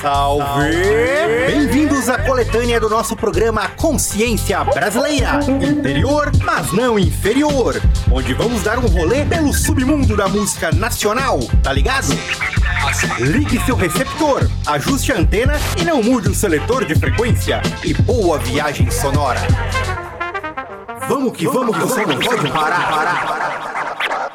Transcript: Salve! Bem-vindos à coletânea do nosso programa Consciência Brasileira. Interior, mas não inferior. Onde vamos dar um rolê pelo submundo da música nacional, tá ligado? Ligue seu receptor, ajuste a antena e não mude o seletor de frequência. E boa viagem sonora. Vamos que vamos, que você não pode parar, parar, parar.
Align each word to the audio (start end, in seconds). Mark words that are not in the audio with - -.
Salve! 0.00 0.70
Bem-vindos 1.46 2.08
à 2.08 2.18
coletânea 2.18 2.78
do 2.78 2.88
nosso 2.88 3.16
programa 3.16 3.68
Consciência 3.70 4.62
Brasileira. 4.62 5.40
Interior, 5.48 6.30
mas 6.44 6.70
não 6.72 6.98
inferior. 6.98 7.80
Onde 8.12 8.34
vamos 8.34 8.62
dar 8.62 8.78
um 8.78 8.86
rolê 8.86 9.24
pelo 9.24 9.52
submundo 9.54 10.14
da 10.14 10.28
música 10.28 10.70
nacional, 10.70 11.40
tá 11.62 11.72
ligado? 11.72 12.08
Ligue 13.18 13.58
seu 13.64 13.74
receptor, 13.74 14.48
ajuste 14.66 15.12
a 15.12 15.18
antena 15.18 15.54
e 15.80 15.84
não 15.84 16.02
mude 16.02 16.28
o 16.28 16.34
seletor 16.34 16.84
de 16.84 16.94
frequência. 16.94 17.62
E 17.82 17.94
boa 17.94 18.38
viagem 18.38 18.90
sonora. 18.90 19.40
Vamos 21.08 21.36
que 21.36 21.46
vamos, 21.46 21.76
que 21.76 21.82
você 21.82 22.04
não 22.04 22.18
pode 22.18 22.50
parar, 22.50 22.90
parar, 22.90 23.26
parar. 23.26 23.35